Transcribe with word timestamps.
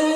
You 0.00 0.06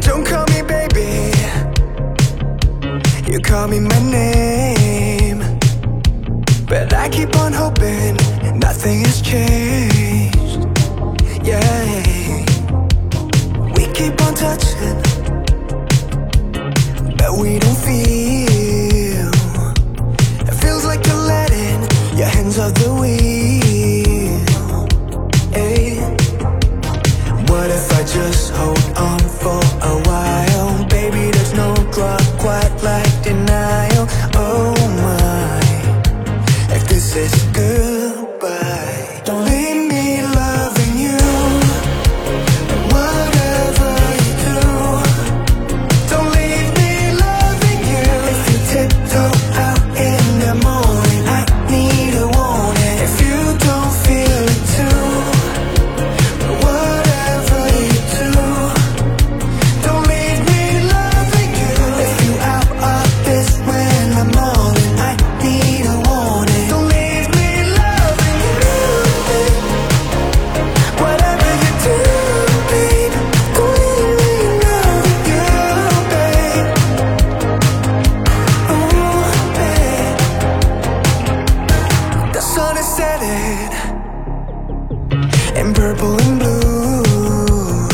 don't 0.00 0.26
call 0.26 0.44
me 0.48 0.60
baby, 0.60 1.32
you 3.32 3.40
call 3.40 3.66
me 3.68 3.80
my 3.80 3.98
name. 4.10 5.38
But 6.68 6.92
I 6.92 7.08
keep 7.08 7.34
on 7.36 7.54
hoping 7.54 8.16
nothing 8.58 9.00
has 9.06 9.22
changed. 9.22 10.66
Yeah, 11.42 12.44
we 13.74 13.86
keep 13.94 14.20
on 14.20 14.34
touching, 14.34 15.00
we 17.40 17.58
don't 17.58 17.78
feel. 17.78 19.30
It 20.48 20.54
feels 20.62 20.84
like 20.84 21.06
you're 21.06 21.26
letting 21.36 21.80
your 22.16 22.28
hands 22.28 22.58
off 22.58 22.74
the 22.74 22.92
wheel. 23.00 24.40
Hey. 25.52 26.00
What 27.48 27.70
if 27.70 27.92
I 27.92 28.02
just 28.02 28.52
hold 28.52 28.84
on 28.96 29.20
for 29.40 29.60
a 29.92 29.94
while? 30.08 30.84
Baby, 30.88 31.30
there's 31.30 31.52
no 31.54 31.74
drug 31.92 32.22
quite 32.38 32.74
like 32.82 33.22
denial. 33.22 34.06
Oh 34.34 34.74
my, 35.04 35.60
if 36.74 36.88
this 36.88 37.14
is 37.14 37.32
goodbye, 37.52 38.11
purple 85.74 86.20
and 86.20 86.38
blue. 86.38 87.88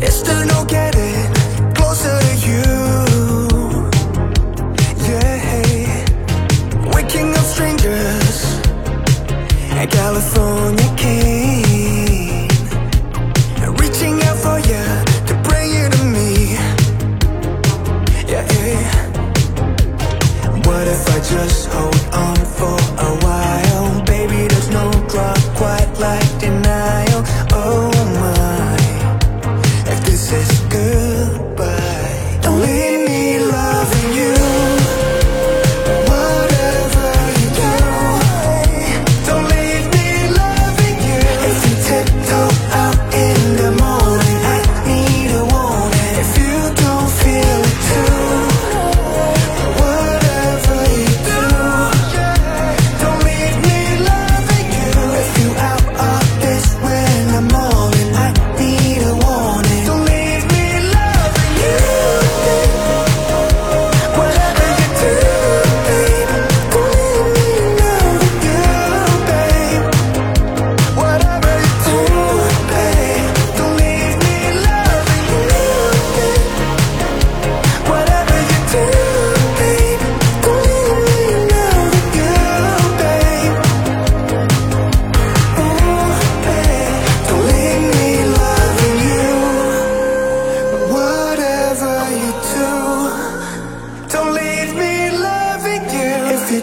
It's 0.00 0.16
still 0.16 0.44
no 0.46 0.64
getting 0.64 1.32
closer 1.74 2.18
to 2.26 2.34
you. 2.48 2.64
Yeah, 5.06 6.94
waking 6.94 7.30
up 7.34 7.46
strangers 7.54 8.38
at 9.80 9.90
California 9.90 10.90
reaching 13.80 14.22
out 14.22 14.38
for 14.38 14.58
you 14.70 14.84
to 15.28 15.34
bring 15.46 15.70
you 15.76 15.88
to 15.88 16.04
me. 16.04 16.54
Yeah. 18.32 18.46
What 20.66 20.86
if 20.88 21.08
I 21.08 21.18
just 21.18 21.68
hold 21.68 22.00
on 22.14 22.36
for 22.56 22.99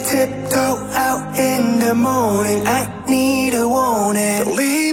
tiptoe 0.09 0.79
out 0.93 1.37
in 1.37 1.79
the 1.79 1.93
morning, 1.93 2.65
I 2.65 2.81
need 3.09 3.53
a 3.53 3.67
warning. 3.67 4.55
Leave. 4.55 4.86